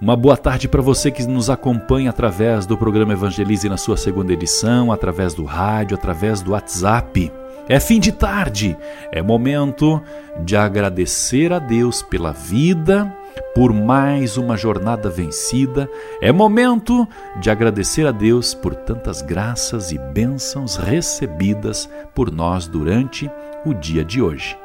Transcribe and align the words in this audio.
uma 0.00 0.14
boa 0.14 0.36
tarde 0.36 0.68
para 0.68 0.82
você 0.82 1.10
que 1.10 1.26
nos 1.26 1.48
acompanha 1.48 2.10
através 2.10 2.66
do 2.66 2.76
programa 2.76 3.14
Evangelize 3.14 3.68
na 3.68 3.76
sua 3.76 3.96
segunda 3.96 4.32
edição, 4.32 4.92
através 4.92 5.32
do 5.32 5.44
rádio, 5.44 5.96
através 5.96 6.42
do 6.42 6.52
WhatsApp. 6.52 7.32
É 7.68 7.80
fim 7.80 7.98
de 7.98 8.12
tarde, 8.12 8.76
é 9.10 9.22
momento 9.22 10.00
de 10.44 10.56
agradecer 10.56 11.52
a 11.52 11.58
Deus 11.58 12.02
pela 12.02 12.30
vida, 12.30 13.12
por 13.54 13.72
mais 13.72 14.36
uma 14.36 14.56
jornada 14.56 15.08
vencida. 15.08 15.88
É 16.20 16.30
momento 16.30 17.08
de 17.40 17.50
agradecer 17.50 18.06
a 18.06 18.12
Deus 18.12 18.54
por 18.54 18.74
tantas 18.74 19.22
graças 19.22 19.90
e 19.92 19.98
bênçãos 19.98 20.76
recebidas 20.76 21.88
por 22.14 22.30
nós 22.30 22.68
durante 22.68 23.30
o 23.64 23.74
dia 23.74 24.04
de 24.04 24.22
hoje. 24.22 24.56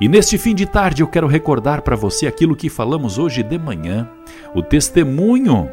E 0.00 0.08
neste 0.08 0.38
fim 0.38 0.54
de 0.54 0.64
tarde 0.64 1.02
eu 1.02 1.08
quero 1.08 1.26
recordar 1.26 1.82
para 1.82 1.94
você 1.94 2.26
aquilo 2.26 2.56
que 2.56 2.70
falamos 2.70 3.18
hoje 3.18 3.42
de 3.42 3.58
manhã. 3.58 4.08
O 4.54 4.62
testemunho 4.62 5.68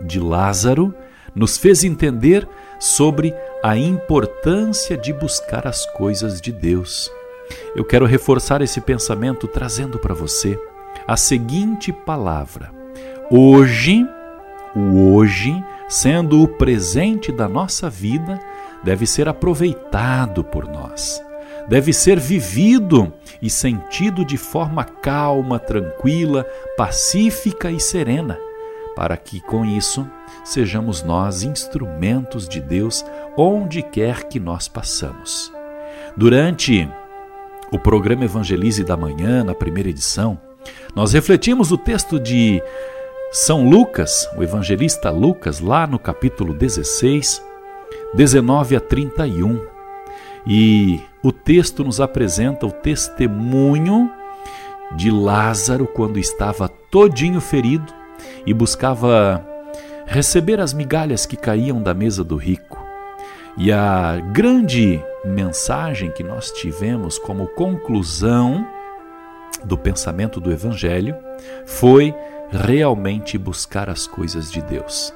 de 0.00 0.20
Lázaro 0.20 0.94
nos 1.34 1.56
fez 1.56 1.82
entender 1.82 2.48
sobre 2.78 3.34
a 3.62 3.76
importância 3.76 4.96
de 4.96 5.12
buscar 5.12 5.66
as 5.66 5.84
coisas 5.86 6.40
de 6.40 6.52
Deus. 6.52 7.10
Eu 7.74 7.84
quero 7.84 8.06
reforçar 8.06 8.62
esse 8.62 8.80
pensamento 8.80 9.48
trazendo 9.48 9.98
para 9.98 10.14
você 10.14 10.58
a 11.06 11.16
seguinte 11.16 11.92
palavra: 11.92 12.70
hoje, 13.30 14.06
o 14.74 15.14
hoje, 15.14 15.52
sendo 15.88 16.42
o 16.42 16.48
presente 16.48 17.32
da 17.32 17.48
nossa 17.48 17.90
vida, 17.90 18.38
deve 18.84 19.06
ser 19.06 19.28
aproveitado 19.28 20.44
por 20.44 20.68
nós 20.68 21.20
deve 21.68 21.92
ser 21.92 22.18
vivido 22.18 23.12
e 23.40 23.48
sentido 23.50 24.24
de 24.24 24.36
forma 24.36 24.84
calma, 24.84 25.58
tranquila, 25.58 26.44
pacífica 26.76 27.70
e 27.70 27.80
serena, 27.80 28.38
para 28.94 29.16
que 29.16 29.40
com 29.40 29.64
isso 29.64 30.08
sejamos 30.44 31.02
nós 31.02 31.42
instrumentos 31.42 32.48
de 32.48 32.60
Deus 32.60 33.04
onde 33.36 33.82
quer 33.82 34.24
que 34.24 34.38
nós 34.38 34.68
passamos. 34.68 35.52
Durante 36.16 36.88
o 37.70 37.78
programa 37.78 38.24
Evangelize 38.24 38.84
da 38.84 38.96
Manhã, 38.96 39.42
na 39.42 39.54
primeira 39.54 39.88
edição, 39.88 40.38
nós 40.94 41.12
refletimos 41.12 41.72
o 41.72 41.78
texto 41.78 42.20
de 42.20 42.62
São 43.32 43.68
Lucas, 43.68 44.28
o 44.36 44.42
evangelista 44.42 45.10
Lucas, 45.10 45.58
lá 45.58 45.86
no 45.86 45.98
capítulo 45.98 46.52
16, 46.52 47.42
19 48.14 48.76
a 48.76 48.80
31. 48.80 49.81
E 50.46 51.00
o 51.22 51.30
texto 51.30 51.84
nos 51.84 52.00
apresenta 52.00 52.66
o 52.66 52.72
testemunho 52.72 54.10
de 54.96 55.10
Lázaro 55.10 55.86
quando 55.86 56.18
estava 56.18 56.68
todinho 56.68 57.40
ferido 57.40 57.92
e 58.44 58.52
buscava 58.52 59.46
receber 60.06 60.60
as 60.60 60.74
migalhas 60.74 61.24
que 61.24 61.36
caíam 61.36 61.82
da 61.82 61.94
mesa 61.94 62.22
do 62.22 62.36
rico. 62.36 62.82
E 63.56 63.70
a 63.70 64.18
grande 64.32 65.02
mensagem 65.24 66.10
que 66.10 66.22
nós 66.22 66.50
tivemos 66.50 67.18
como 67.18 67.46
conclusão 67.48 68.66
do 69.64 69.78
pensamento 69.78 70.40
do 70.40 70.50
Evangelho 70.50 71.14
foi 71.66 72.14
realmente 72.50 73.38
buscar 73.38 73.88
as 73.88 74.06
coisas 74.06 74.50
de 74.50 74.60
Deus. 74.62 75.14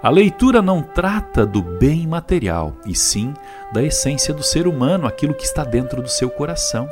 A 0.00 0.10
leitura 0.10 0.62
não 0.62 0.80
trata 0.80 1.44
do 1.44 1.60
bem 1.60 2.06
material, 2.06 2.76
e 2.86 2.94
sim 2.94 3.34
da 3.72 3.82
essência 3.82 4.32
do 4.32 4.44
ser 4.44 4.68
humano, 4.68 5.08
aquilo 5.08 5.34
que 5.34 5.44
está 5.44 5.64
dentro 5.64 6.00
do 6.00 6.08
seu 6.08 6.30
coração. 6.30 6.88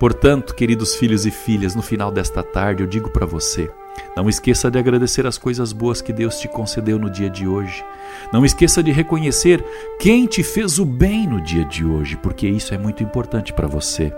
Portanto, 0.00 0.52
queridos 0.52 0.96
filhos 0.96 1.24
e 1.24 1.30
filhas, 1.30 1.76
no 1.76 1.82
final 1.82 2.10
desta 2.10 2.42
tarde 2.42 2.82
eu 2.82 2.88
digo 2.88 3.10
para 3.10 3.24
você: 3.24 3.70
não 4.16 4.28
esqueça 4.28 4.68
de 4.68 4.76
agradecer 4.76 5.26
as 5.28 5.38
coisas 5.38 5.72
boas 5.72 6.02
que 6.02 6.12
Deus 6.12 6.40
te 6.40 6.48
concedeu 6.48 6.98
no 6.98 7.08
dia 7.08 7.30
de 7.30 7.46
hoje. 7.46 7.84
Não 8.32 8.44
esqueça 8.44 8.82
de 8.82 8.90
reconhecer 8.90 9.64
quem 10.00 10.26
te 10.26 10.42
fez 10.42 10.80
o 10.80 10.84
bem 10.84 11.28
no 11.28 11.40
dia 11.40 11.64
de 11.64 11.84
hoje, 11.84 12.16
porque 12.16 12.48
isso 12.48 12.74
é 12.74 12.78
muito 12.78 13.02
importante 13.02 13.52
para 13.52 13.68
você. 13.68 14.12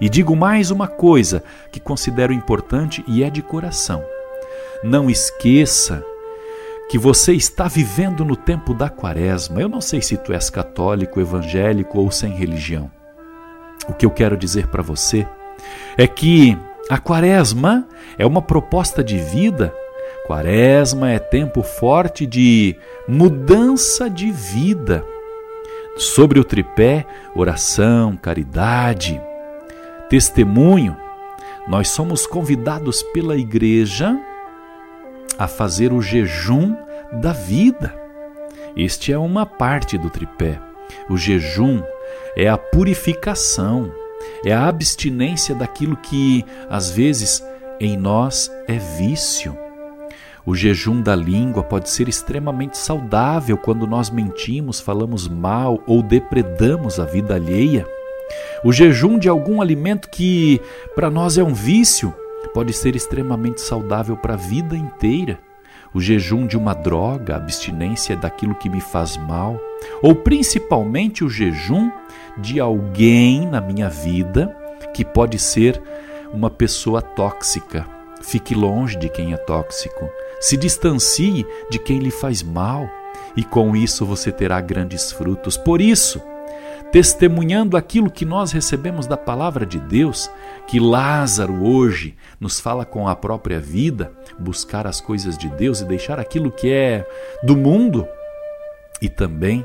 E 0.00 0.08
digo 0.08 0.34
mais 0.34 0.70
uma 0.70 0.88
coisa 0.88 1.42
que 1.70 1.78
considero 1.78 2.32
importante 2.32 3.04
e 3.06 3.22
é 3.22 3.28
de 3.28 3.42
coração. 3.42 4.02
Não 4.82 5.10
esqueça 5.10 6.02
que 6.90 6.98
você 6.98 7.32
está 7.34 7.68
vivendo 7.68 8.24
no 8.24 8.34
tempo 8.34 8.74
da 8.74 8.90
quaresma. 8.90 9.60
Eu 9.60 9.68
não 9.68 9.80
sei 9.80 10.02
se 10.02 10.16
tu 10.16 10.32
és 10.32 10.50
católico, 10.50 11.20
evangélico 11.20 12.00
ou 12.00 12.10
sem 12.10 12.32
religião. 12.32 12.90
O 13.88 13.94
que 13.94 14.04
eu 14.04 14.10
quero 14.10 14.36
dizer 14.36 14.66
para 14.66 14.82
você 14.82 15.24
é 15.96 16.08
que 16.08 16.58
a 16.90 16.98
quaresma 16.98 17.86
é 18.18 18.26
uma 18.26 18.42
proposta 18.42 19.04
de 19.04 19.18
vida. 19.18 19.72
Quaresma 20.26 21.12
é 21.12 21.20
tempo 21.20 21.62
forte 21.62 22.26
de 22.26 22.76
mudança 23.06 24.10
de 24.10 24.32
vida. 24.32 25.04
Sobre 25.96 26.40
o 26.40 26.44
tripé, 26.44 27.06
oração, 27.36 28.16
caridade, 28.16 29.22
testemunho, 30.08 30.96
nós 31.68 31.88
somos 31.88 32.26
convidados 32.26 33.00
pela 33.12 33.36
igreja 33.36 34.18
a 35.40 35.48
fazer 35.48 35.90
o 35.90 36.02
jejum 36.02 36.76
da 37.14 37.32
vida. 37.32 37.94
Este 38.76 39.10
é 39.10 39.16
uma 39.16 39.46
parte 39.46 39.96
do 39.96 40.10
tripé. 40.10 40.60
O 41.08 41.16
jejum 41.16 41.82
é 42.36 42.46
a 42.46 42.58
purificação, 42.58 43.90
é 44.44 44.52
a 44.52 44.68
abstinência 44.68 45.54
daquilo 45.54 45.96
que 45.96 46.44
às 46.68 46.90
vezes 46.90 47.42
em 47.80 47.96
nós 47.96 48.52
é 48.68 48.76
vício. 48.98 49.56
O 50.44 50.54
jejum 50.54 51.00
da 51.00 51.16
língua 51.16 51.62
pode 51.62 51.88
ser 51.88 52.06
extremamente 52.06 52.76
saudável 52.76 53.56
quando 53.56 53.86
nós 53.86 54.10
mentimos, 54.10 54.78
falamos 54.78 55.26
mal 55.26 55.82
ou 55.86 56.02
depredamos 56.02 57.00
a 57.00 57.06
vida 57.06 57.34
alheia. 57.34 57.86
O 58.62 58.74
jejum 58.74 59.18
de 59.18 59.28
algum 59.28 59.62
alimento 59.62 60.10
que 60.10 60.60
para 60.94 61.10
nós 61.10 61.38
é 61.38 61.42
um 61.42 61.54
vício 61.54 62.14
pode 62.52 62.72
ser 62.72 62.96
extremamente 62.96 63.60
saudável 63.60 64.16
para 64.16 64.34
a 64.34 64.36
vida 64.36 64.76
inteira. 64.76 65.38
O 65.92 66.00
jejum 66.00 66.46
de 66.46 66.56
uma 66.56 66.72
droga, 66.72 67.34
a 67.34 67.36
abstinência 67.36 68.16
daquilo 68.16 68.54
que 68.54 68.68
me 68.68 68.80
faz 68.80 69.16
mal, 69.16 69.58
ou 70.02 70.14
principalmente 70.14 71.24
o 71.24 71.28
jejum 71.28 71.90
de 72.38 72.60
alguém 72.60 73.46
na 73.46 73.60
minha 73.60 73.88
vida 73.88 74.56
que 74.94 75.04
pode 75.04 75.38
ser 75.38 75.82
uma 76.32 76.48
pessoa 76.50 77.02
tóxica. 77.02 77.86
Fique 78.22 78.54
longe 78.54 78.96
de 78.96 79.08
quem 79.08 79.32
é 79.32 79.36
tóxico. 79.36 80.08
Se 80.40 80.56
distancie 80.56 81.44
de 81.70 81.78
quem 81.78 81.98
lhe 81.98 82.10
faz 82.10 82.42
mal, 82.42 82.88
e 83.36 83.42
com 83.42 83.74
isso 83.76 84.04
você 84.04 84.30
terá 84.30 84.60
grandes 84.60 85.10
frutos. 85.12 85.56
Por 85.56 85.80
isso, 85.80 86.20
testemunhando 86.92 87.76
aquilo 87.76 88.10
que 88.10 88.24
nós 88.24 88.52
recebemos 88.52 89.06
da 89.06 89.16
palavra 89.16 89.64
de 89.64 89.78
Deus, 89.78 90.30
que 90.66 90.80
Lázaro 90.80 91.64
hoje 91.64 92.16
nos 92.38 92.58
fala 92.58 92.84
com 92.84 93.08
a 93.08 93.14
própria 93.14 93.60
vida, 93.60 94.12
buscar 94.38 94.86
as 94.86 95.00
coisas 95.00 95.38
de 95.38 95.48
Deus 95.48 95.80
e 95.80 95.84
deixar 95.84 96.18
aquilo 96.18 96.50
que 96.50 96.70
é 96.70 97.06
do 97.42 97.56
mundo, 97.56 98.06
e 99.00 99.08
também 99.08 99.64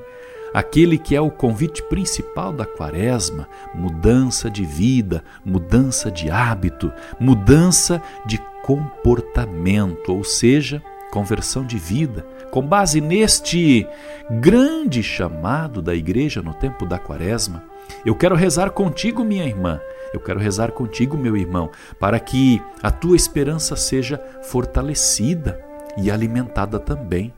aquele 0.53 0.97
que 0.97 1.15
é 1.15 1.19
o 1.19 1.29
convite 1.29 1.83
principal 1.83 2.53
da 2.53 2.65
quaresma, 2.65 3.47
mudança 3.73 4.49
de 4.49 4.63
vida, 4.63 5.23
mudança 5.43 6.09
de 6.09 6.29
hábito, 6.29 6.93
mudança 7.19 8.01
de 8.25 8.37
comportamento, 8.63 10.13
ou 10.13 10.23
seja, 10.23 10.81
conversão 11.11 11.65
de 11.65 11.77
vida, 11.77 12.25
com 12.55 12.61
base 12.61 13.01
neste 13.01 13.85
grande 14.31 15.03
chamado 15.03 15.81
da 15.81 15.93
igreja 15.93 16.41
no 16.41 16.53
tempo 16.53 16.85
da 16.85 16.97
quaresma, 16.97 17.61
eu 18.05 18.15
quero 18.15 18.33
rezar 18.33 18.69
contigo, 18.69 19.25
minha 19.25 19.43
irmã, 19.43 19.81
eu 20.13 20.21
quero 20.21 20.39
rezar 20.39 20.71
contigo, 20.71 21.17
meu 21.17 21.35
irmão, 21.35 21.69
para 21.99 22.17
que 22.17 22.61
a 22.81 22.89
tua 22.89 23.17
esperança 23.17 23.75
seja 23.75 24.17
fortalecida 24.41 25.61
e 25.97 26.09
alimentada 26.09 26.79
também. 26.79 27.33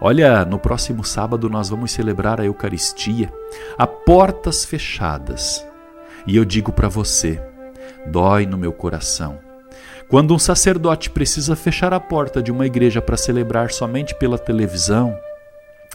Olha, 0.00 0.46
no 0.46 0.58
próximo 0.58 1.04
sábado 1.04 1.50
nós 1.50 1.68
vamos 1.68 1.92
celebrar 1.92 2.40
a 2.40 2.46
Eucaristia 2.46 3.30
a 3.76 3.86
portas 3.86 4.64
fechadas. 4.64 5.62
E 6.26 6.38
eu 6.38 6.44
digo 6.46 6.72
para 6.72 6.88
você, 6.88 7.38
dói 8.06 8.46
no 8.46 8.56
meu 8.56 8.72
coração 8.72 9.38
quando 10.08 10.34
um 10.34 10.38
sacerdote 10.38 11.10
precisa 11.10 11.56
fechar 11.56 11.92
a 11.92 12.00
porta 12.00 12.42
de 12.42 12.52
uma 12.52 12.66
igreja 12.66 13.00
para 13.00 13.16
celebrar 13.16 13.70
somente 13.70 14.14
pela 14.14 14.38
televisão, 14.38 15.16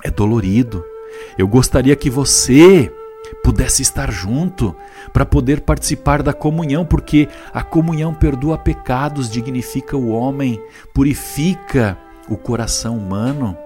é 0.04 0.10
dolorido, 0.10 0.84
Eu 1.38 1.48
gostaria 1.48 1.96
que 1.96 2.10
você 2.10 2.92
pudesse 3.44 3.82
estar 3.82 4.12
junto 4.12 4.76
para 5.12 5.26
poder 5.26 5.62
participar 5.62 6.22
da 6.22 6.34
comunhão, 6.34 6.86
porque 6.86 7.28
a 7.54 7.64
comunhão 7.64 8.14
perdoa 8.14 8.58
pecados, 8.58 9.30
dignifica 9.30 9.98
o 9.98 10.10
homem, 10.10 10.62
purifica 10.94 11.98
o 12.30 12.38
coração 12.38 12.98
humano. 12.98 13.58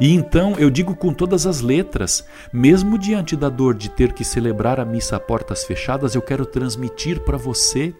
E 0.00 0.14
então 0.14 0.54
eu 0.58 0.70
digo 0.70 0.94
com 0.94 1.12
todas 1.12 1.46
as 1.46 1.60
letras, 1.60 2.24
mesmo 2.52 2.98
diante 2.98 3.36
da 3.36 3.48
dor 3.48 3.74
de 3.74 3.90
ter 3.90 4.12
que 4.12 4.24
celebrar 4.24 4.80
a 4.80 4.84
missa 4.84 5.16
a 5.16 5.20
portas 5.20 5.64
fechadas, 5.64 6.14
eu 6.14 6.22
quero 6.22 6.46
transmitir 6.46 7.20
para 7.20 7.36
você. 7.36 7.94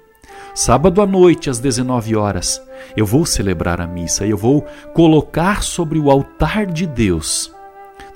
Sábado 0.55 1.01
à 1.01 1.07
noite, 1.07 1.49
às 1.49 1.59
19 1.59 2.17
horas, 2.17 2.61
eu 2.97 3.07
vou 3.07 3.25
celebrar 3.25 3.81
a 3.81 3.87
missa, 3.87 4.27
eu 4.27 4.37
vou 4.37 4.67
colocar 4.93 5.63
sobre 5.63 5.99
o 5.99 6.11
altar 6.11 6.67
de 6.67 6.87
Deus 6.87 7.53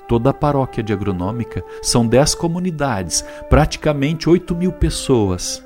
toda 0.07 0.29
a 0.29 0.33
paróquia 0.33 0.83
de 0.83 0.93
agronômica, 0.93 1.63
são 1.81 2.05
dez 2.05 2.35
comunidades, 2.35 3.25
praticamente 3.49 4.29
oito 4.29 4.55
mil 4.55 4.71
pessoas. 4.71 5.63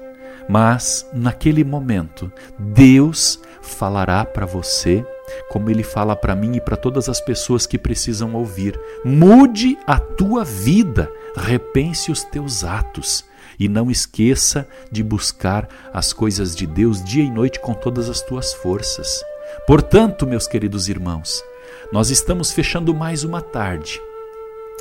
Mas, 0.50 1.06
naquele 1.14 1.64
momento, 1.66 2.32
Deus 2.58 3.42
falará 3.62 4.24
para 4.24 4.46
você, 4.46 5.06
como 5.50 5.70
Ele 5.70 5.84
fala 5.84 6.16
para 6.16 6.34
mim 6.36 6.56
e 6.56 6.62
para 6.62 6.78
todas 6.78 7.10
as 7.10 7.20
pessoas 7.20 7.66
que 7.66 7.78
precisam 7.78 8.34
ouvir: 8.34 8.80
mude 9.04 9.78
a 9.86 10.00
tua 10.00 10.46
vida, 10.46 11.12
repense 11.36 12.10
os 12.12 12.24
teus 12.24 12.64
atos. 12.64 13.26
E 13.60 13.68
não 13.68 13.90
esqueça 13.90 14.68
de 14.92 15.04
buscar 15.04 15.68
as 15.94 16.14
coisas 16.14 16.56
de 16.56 16.68
Deus 16.68 17.04
dia 17.04 17.24
e 17.24 17.32
noite 17.32 17.60
com 17.60 17.74
todas 17.74 18.10
as 18.10 18.22
tuas 18.22 18.54
forças. 18.54 19.24
Portanto, 19.66 20.28
meus 20.28 20.48
queridos 20.48 20.88
irmãos, 20.88 21.44
nós 21.92 22.10
estamos 22.10 22.52
fechando 22.52 22.94
mais 22.94 23.24
uma 23.24 23.42
tarde 23.42 24.00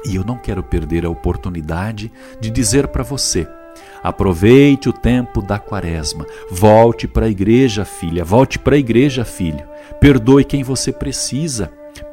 e 0.04 0.16
eu 0.16 0.24
não 0.24 0.36
quero 0.38 0.62
perder 0.62 1.04
a 1.04 1.10
oportunidade 1.10 2.12
de 2.40 2.50
dizer 2.50 2.88
para 2.88 3.02
você: 3.02 3.46
aproveite 4.02 4.88
o 4.88 4.92
tempo 4.92 5.42
da 5.42 5.58
quaresma, 5.58 6.26
volte 6.50 7.08
para 7.08 7.26
a 7.26 7.30
igreja, 7.30 7.84
filha, 7.84 8.24
volte 8.24 8.58
para 8.58 8.76
a 8.76 8.78
igreja, 8.78 9.24
filho. 9.24 9.66
Perdoe 10.00 10.44
quem 10.44 10.62
você 10.62 10.92
precisa, 10.92 11.72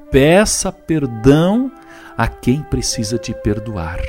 peça 0.09 0.71
perdão 0.71 1.71
a 2.17 2.27
quem 2.27 2.61
precisa 2.63 3.17
te 3.17 3.33
perdoar. 3.33 3.99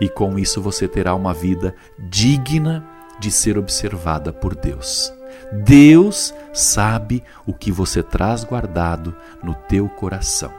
E 0.00 0.08
com 0.08 0.38
isso 0.38 0.60
você 0.60 0.86
terá 0.86 1.14
uma 1.14 1.34
vida 1.34 1.74
digna 1.98 2.86
de 3.18 3.30
ser 3.30 3.58
observada 3.58 4.32
por 4.32 4.54
Deus. 4.54 5.12
Deus 5.52 6.34
sabe 6.52 7.22
o 7.46 7.52
que 7.52 7.72
você 7.72 8.02
traz 8.02 8.44
guardado 8.44 9.14
no 9.42 9.54
teu 9.54 9.88
coração. 9.88 10.52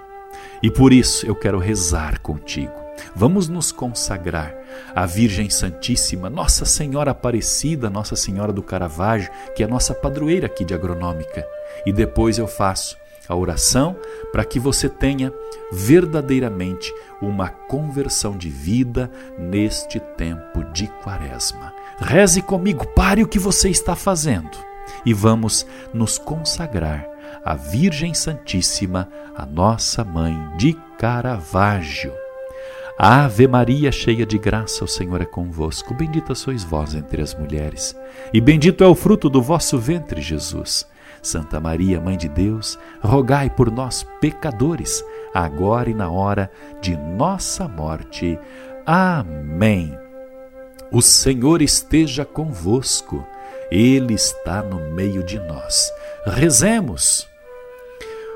E 0.62 0.70
por 0.70 0.92
isso 0.92 1.26
eu 1.26 1.36
quero 1.36 1.60
rezar 1.60 2.20
contigo. 2.20 2.74
Vamos 3.16 3.48
nos 3.48 3.72
consagrar 3.72 4.54
à 4.94 5.06
Virgem 5.06 5.50
Santíssima, 5.50 6.30
Nossa 6.30 6.66
Senhora 6.66 7.12
Aparecida, 7.12 7.90
Nossa 7.90 8.16
Senhora 8.16 8.52
do 8.52 8.62
Caravaggio, 8.62 9.32
que 9.56 9.64
é 9.64 9.68
nossa 9.68 9.94
padroeira 9.94 10.48
aqui 10.48 10.66
de 10.66 10.74
agronômica. 10.74 11.48
E 11.86 11.94
depois 11.94 12.38
eu 12.38 12.48
faço 12.48 12.98
a 13.30 13.36
oração 13.36 13.96
para 14.32 14.44
que 14.44 14.60
você 14.60 14.90
tenha 14.90 15.32
verdadeiramente 15.72 16.92
uma 17.22 17.48
conversão 17.50 18.36
de 18.36 18.50
vida 18.50 19.10
neste 19.38 20.00
tempo 20.00 20.64
de 20.74 20.88
quaresma. 21.04 21.72
Reze 22.00 22.42
comigo, 22.42 22.88
pare 22.88 23.22
o 23.24 23.28
que 23.28 23.38
você 23.38 23.70
está 23.70 23.96
fazendo 23.96 24.58
e 25.06 25.14
vamos 25.14 25.66
nos 25.94 26.18
consagrar 26.18 27.08
à 27.46 27.56
Virgem 27.56 28.14
Santíssima, 28.14 29.08
a 29.36 29.46
nossa 29.46 30.04
mãe 30.04 30.36
de 30.58 30.74
Caravaggio. 30.98 32.14
Ave 32.98 33.48
Maria, 33.48 33.94
cheia 33.94 34.26
de 34.26 34.38
graça, 34.38 34.84
o 34.84 34.88
Senhor 34.88 35.22
é 35.22 35.26
convosco. 35.26 35.94
Bendita 35.94 36.36
sois 36.36 36.64
vós 36.64 36.96
entre 36.96 37.22
as 37.22 37.34
mulheres, 37.34 37.96
e 38.34 38.42
bendito 38.42 38.84
é 38.84 38.88
o 38.88 38.96
fruto 38.96 39.30
do 39.30 39.42
vosso 39.42 39.78
ventre, 39.78 40.22
Jesus. 40.22 40.86
Santa 41.22 41.60
Maria, 41.60 42.00
Mãe 42.00 42.18
de 42.18 42.30
Deus, 42.30 42.78
rogai 43.02 43.50
por 43.50 43.72
nós, 43.72 44.06
pecadores, 44.22 45.04
agora 45.34 45.90
e 45.90 45.94
na 45.94 46.10
hora 46.10 46.52
de 46.82 46.96
nossa 46.96 47.68
morte. 47.68 48.38
Amém. 48.86 49.98
O 50.92 51.02
Senhor 51.02 51.62
esteja 51.62 52.26
convosco, 52.26 53.26
Ele 53.70 54.14
está 54.14 54.64
no 54.64 54.92
meio 54.92 55.24
de 55.24 55.40
nós. 55.40 55.92
Rezemos. 56.26 57.28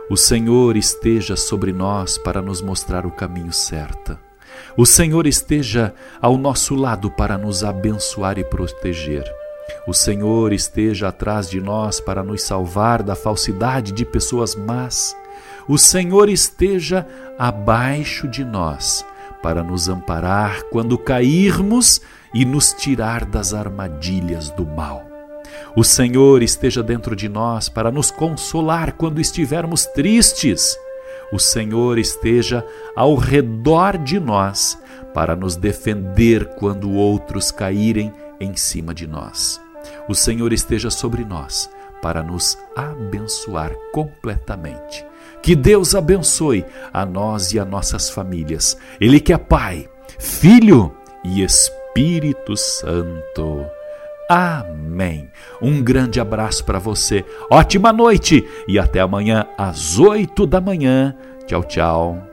O 0.09 0.17
Senhor 0.17 0.77
esteja 0.77 1.35
sobre 1.35 1.73
nós 1.73 2.17
para 2.17 2.41
nos 2.41 2.61
mostrar 2.61 3.05
o 3.05 3.11
caminho 3.11 3.51
certo. 3.51 4.17
O 4.77 4.85
Senhor 4.85 5.25
esteja 5.25 5.93
ao 6.21 6.37
nosso 6.37 6.75
lado 6.75 7.09
para 7.09 7.37
nos 7.37 7.63
abençoar 7.63 8.37
e 8.37 8.43
proteger. 8.43 9.23
O 9.87 9.93
Senhor 9.93 10.53
esteja 10.53 11.09
atrás 11.09 11.49
de 11.49 11.59
nós 11.59 11.99
para 11.99 12.23
nos 12.23 12.43
salvar 12.43 13.03
da 13.03 13.15
falsidade 13.15 13.91
de 13.91 14.05
pessoas 14.05 14.55
más. 14.55 15.15
O 15.67 15.77
Senhor 15.77 16.29
esteja 16.29 17.07
abaixo 17.37 18.27
de 18.27 18.43
nós 18.43 19.05
para 19.41 19.61
nos 19.63 19.89
amparar 19.89 20.63
quando 20.71 20.97
cairmos 20.97 22.01
e 22.33 22.45
nos 22.45 22.73
tirar 22.73 23.25
das 23.25 23.53
armadilhas 23.53 24.49
do 24.51 24.65
mal. 24.65 25.05
O 25.75 25.83
Senhor 25.83 26.41
esteja 26.41 26.83
dentro 26.83 27.15
de 27.15 27.27
nós 27.27 27.67
para 27.67 27.91
nos 27.91 28.11
consolar 28.11 28.93
quando 28.93 29.19
estivermos 29.19 29.85
tristes. 29.85 30.77
O 31.31 31.39
Senhor 31.39 31.97
esteja 31.97 32.65
ao 32.95 33.15
redor 33.15 33.97
de 33.97 34.19
nós 34.19 34.77
para 35.13 35.35
nos 35.35 35.55
defender 35.55 36.45
quando 36.55 36.91
outros 36.91 37.51
caírem 37.51 38.13
em 38.39 38.55
cima 38.55 38.93
de 38.93 39.07
nós. 39.07 39.62
O 40.07 40.15
Senhor 40.15 40.51
esteja 40.53 40.89
sobre 40.89 41.23
nós 41.23 41.69
para 42.01 42.21
nos 42.21 42.57
abençoar 42.75 43.71
completamente. 43.93 45.05
Que 45.41 45.55
Deus 45.55 45.95
abençoe 45.95 46.65
a 46.93 47.05
nós 47.05 47.53
e 47.53 47.59
a 47.59 47.65
nossas 47.65 48.09
famílias. 48.09 48.77
Ele 48.99 49.19
que 49.19 49.33
é 49.33 49.37
Pai, 49.37 49.89
Filho 50.19 50.93
e 51.23 51.43
Espírito 51.43 52.55
Santo. 52.57 53.65
Amém. 54.29 55.29
Um 55.61 55.81
grande 55.83 56.19
abraço 56.19 56.63
para 56.63 56.79
você, 56.79 57.25
ótima 57.49 57.91
noite 57.91 58.43
e 58.67 58.79
até 58.79 58.99
amanhã 58.99 59.45
às 59.57 59.99
oito 59.99 60.45
da 60.47 60.61
manhã. 60.61 61.15
Tchau, 61.45 61.63
tchau. 61.63 62.32